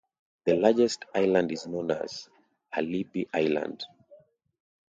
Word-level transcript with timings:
The 0.45 0.55
largest 0.55 1.05
island 1.13 1.51
is 1.51 1.67
known 1.67 1.91
as 1.91 2.27
Halilbey 2.71 3.27
Island. 3.35 3.85